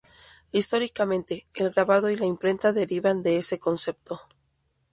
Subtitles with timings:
[0.51, 4.19] Históricamente, el grabado y la imprenta derivan de ese concepto.